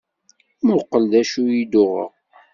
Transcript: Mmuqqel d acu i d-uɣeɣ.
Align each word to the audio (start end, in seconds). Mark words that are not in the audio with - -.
Mmuqqel 0.61 1.03
d 1.11 1.13
acu 1.21 1.43
i 1.59 1.63
d-uɣeɣ. 1.71 2.11